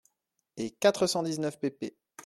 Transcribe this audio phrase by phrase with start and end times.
[0.57, 1.95] et quatre cent dix-neuf pp.